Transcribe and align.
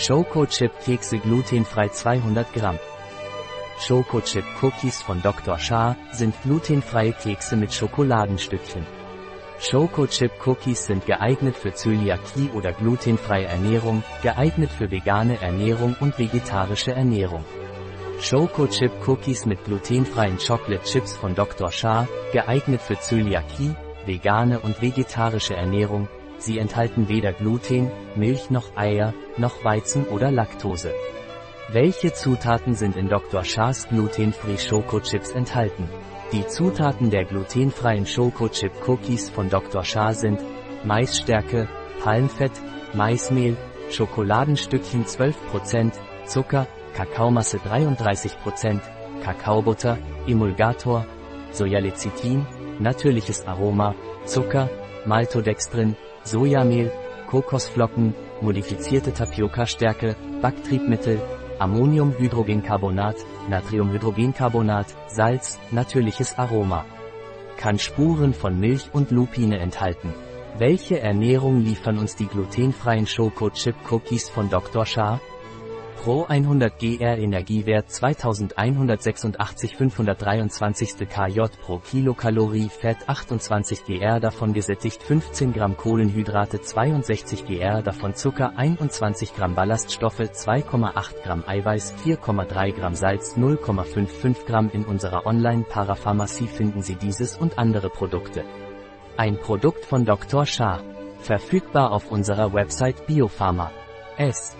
Schokochip 0.00 0.72
Kekse 0.82 1.18
glutenfrei 1.18 1.88
200 1.88 2.50
Gramm. 2.54 2.78
Schokochip 3.78 4.44
Cookies 4.62 5.02
von 5.02 5.20
Dr. 5.20 5.58
Shah 5.58 5.94
sind 6.10 6.34
glutenfreie 6.42 7.12
Kekse 7.12 7.54
mit 7.54 7.74
Schokoladenstückchen. 7.74 8.86
Schokochip 9.60 10.32
Cookies 10.46 10.86
sind 10.86 11.04
geeignet 11.04 11.54
für 11.54 11.74
Zöliakie 11.74 12.48
oder 12.54 12.72
glutenfreie 12.72 13.44
Ernährung, 13.44 14.02
geeignet 14.22 14.70
für 14.70 14.90
vegane 14.90 15.38
Ernährung 15.42 15.94
und 16.00 16.18
vegetarische 16.18 16.92
Ernährung. 16.92 17.44
Schokochip 18.22 19.06
Cookies 19.06 19.44
mit 19.44 19.62
glutenfreien 19.66 20.38
Chocolate 20.38 20.84
Chips 20.84 21.14
von 21.14 21.34
Dr. 21.34 21.70
Shah, 21.70 22.08
geeignet 22.32 22.80
für 22.80 22.98
Zöliakie, 22.98 23.74
vegane 24.06 24.60
und 24.60 24.80
vegetarische 24.80 25.56
Ernährung, 25.56 26.08
Sie 26.40 26.58
enthalten 26.58 27.08
weder 27.08 27.32
Gluten, 27.32 27.90
Milch 28.16 28.50
noch 28.50 28.74
Eier, 28.74 29.12
noch 29.36 29.62
Weizen 29.62 30.06
oder 30.06 30.30
Laktose. 30.30 30.92
Welche 31.70 32.14
Zutaten 32.14 32.74
sind 32.74 32.96
in 32.96 33.08
Dr. 33.08 33.44
Shahs 33.44 33.88
Gluten-Free 33.88 34.56
Schokochips 34.56 35.32
enthalten? 35.32 35.88
Die 36.32 36.46
Zutaten 36.46 37.10
der 37.10 37.26
glutenfreien 37.26 38.06
Schokochip 38.06 38.72
Cookies 38.88 39.28
von 39.28 39.50
Dr. 39.50 39.84
Shah 39.84 40.14
sind 40.14 40.40
Maisstärke, 40.82 41.68
Palmfett, 42.02 42.52
Maismehl, 42.94 43.56
Schokoladenstückchen 43.90 45.04
12%, 45.04 45.92
Zucker, 46.24 46.66
Kakaomasse 46.94 47.58
33%, 47.58 48.80
Kakaobutter, 49.22 49.98
Emulgator, 50.26 51.04
Sojalecithin, 51.52 52.46
natürliches 52.78 53.46
Aroma, 53.46 53.94
Zucker, 54.24 54.70
Maltodextrin, 55.04 55.96
Sojamehl, 56.24 56.92
Kokosflocken, 57.28 58.14
modifizierte 58.40 59.12
Tapioca-Stärke, 59.12 60.16
Backtriebmittel, 60.42 61.20
Ammoniumhydrogencarbonat, 61.58 63.16
Natriumhydrogencarbonat, 63.48 64.86
Salz, 65.08 65.58
natürliches 65.70 66.38
Aroma. 66.38 66.84
Kann 67.56 67.78
Spuren 67.78 68.32
von 68.32 68.58
Milch 68.58 68.90
und 68.92 69.10
Lupine 69.10 69.58
enthalten. 69.58 70.14
Welche 70.58 71.00
Ernährung 71.00 71.60
liefern 71.60 71.98
uns 71.98 72.16
die 72.16 72.26
glutenfreien 72.26 73.06
Schoko-Chip-Cookies 73.06 74.28
von 74.28 74.50
Dr. 74.50 74.86
Shah? 74.86 75.20
Pro 76.02 76.24
100 76.26 76.78
GR 76.78 77.18
Energiewert 77.18 77.90
2186 77.90 79.76
523 79.76 81.06
kJ 81.06 81.40
pro 81.62 81.78
Kilokalorie 81.78 82.70
Fett 82.70 83.06
28 83.06 83.84
GR 83.84 84.18
davon 84.18 84.54
gesättigt 84.54 85.02
15 85.02 85.52
Gramm 85.52 85.76
Kohlenhydrate 85.76 86.62
62 86.62 87.44
GR 87.44 87.82
davon 87.82 88.14
Zucker 88.14 88.56
21 88.56 89.34
Gramm 89.36 89.54
Ballaststoffe 89.54 90.20
2,8 90.20 91.22
Gramm 91.22 91.44
Eiweiß 91.46 91.92
4,3 92.02 92.72
Gramm 92.72 92.94
Salz 92.94 93.36
0,55 93.36 94.46
Gramm 94.46 94.70
in 94.72 94.86
unserer 94.86 95.26
Online-Parapharmacie 95.26 96.46
finden 96.46 96.80
Sie 96.80 96.94
dieses 96.94 97.36
und 97.36 97.58
andere 97.58 97.90
Produkte. 97.90 98.46
Ein 99.18 99.38
Produkt 99.38 99.84
von 99.84 100.06
Dr. 100.06 100.46
Shah. 100.46 100.80
Verfügbar 101.18 101.92
auf 101.92 102.10
unserer 102.10 102.54
Website 102.54 103.06
Biopharma. 103.06 103.70
S. 104.16 104.56